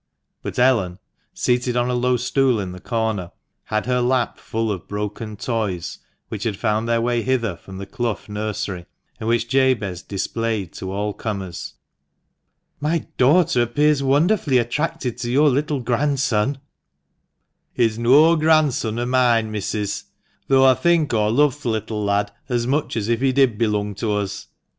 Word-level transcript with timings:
But 0.41 0.57
Ellen, 0.57 0.97
seated 1.31 1.77
on 1.77 1.87
a 1.91 1.93
low 1.93 2.17
stool 2.17 2.59
in 2.59 2.71
the 2.71 2.79
corner, 2.79 3.29
had 3.65 3.85
her 3.85 4.01
lap 4.01 4.39
full 4.39 4.71
of 4.71 4.87
broken 4.87 5.37
toys, 5.37 5.99
which 6.27 6.41
had 6.43 6.57
found 6.57 6.89
their 6.89 6.99
way 6.99 7.21
hither 7.21 7.55
from 7.55 7.77
the 7.77 7.85
C 7.85 8.01
lough 8.01 8.21
nursery, 8.27 8.87
and 9.19 9.29
which 9.29 9.47
Jabez 9.47 10.01
displayed 10.01 10.73
to 10.73 10.91
all 10.91 11.13
comers."" 11.13 11.75
My 12.81 13.05
daughter 13.17 13.61
appears 13.61 14.01
wonderfully 14.01 14.57
attracted 14.57 15.19
to 15.19 15.29
your 15.29 15.49
little 15.51 15.81
grandson."" 15.81 16.57
He's 17.75 17.99
noa 17.99 18.37
gran'son 18.37 18.97
o' 18.97 19.05
moine, 19.05 19.51
Missis, 19.51 20.05
though 20.47 20.65
aw 20.65 20.73
think 20.73 21.13
aw 21.13 21.27
love 21.27 21.61
th' 21.61 21.65
little 21.65 22.03
lad 22.03 22.31
as 22.49 22.65
much 22.65 22.97
as 22.97 23.07
if 23.07 23.21
he 23.21 23.31
did 23.31 23.59
belung 23.59 23.93
to 23.97 24.13
us. 24.13 24.47